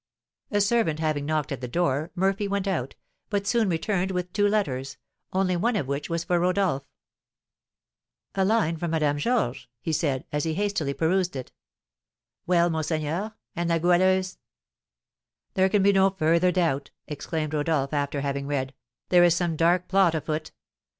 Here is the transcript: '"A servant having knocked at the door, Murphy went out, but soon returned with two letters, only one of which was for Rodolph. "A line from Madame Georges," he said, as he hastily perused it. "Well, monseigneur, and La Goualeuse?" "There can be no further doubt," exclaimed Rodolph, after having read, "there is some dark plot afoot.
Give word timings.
'"A 0.51 0.59
servant 0.61 0.97
having 0.99 1.27
knocked 1.27 1.51
at 1.51 1.61
the 1.61 1.67
door, 1.67 2.09
Murphy 2.15 2.47
went 2.47 2.67
out, 2.67 2.95
but 3.29 3.45
soon 3.45 3.69
returned 3.69 4.09
with 4.09 4.33
two 4.33 4.47
letters, 4.47 4.97
only 5.31 5.55
one 5.55 5.75
of 5.75 5.85
which 5.87 6.09
was 6.09 6.23
for 6.23 6.39
Rodolph. 6.39 6.81
"A 8.33 8.43
line 8.43 8.77
from 8.77 8.89
Madame 8.89 9.19
Georges," 9.19 9.67
he 9.79 9.93
said, 9.93 10.25
as 10.31 10.43
he 10.43 10.55
hastily 10.55 10.95
perused 10.95 11.35
it. 11.35 11.51
"Well, 12.47 12.71
monseigneur, 12.71 13.35
and 13.55 13.69
La 13.69 13.77
Goualeuse?" 13.77 14.39
"There 15.53 15.69
can 15.69 15.83
be 15.83 15.93
no 15.93 16.09
further 16.09 16.51
doubt," 16.51 16.89
exclaimed 17.05 17.53
Rodolph, 17.53 17.93
after 17.93 18.21
having 18.21 18.47
read, 18.47 18.73
"there 19.09 19.23
is 19.23 19.35
some 19.35 19.55
dark 19.55 19.87
plot 19.87 20.15
afoot. 20.15 20.51